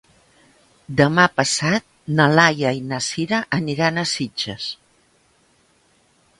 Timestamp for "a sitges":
4.03-4.69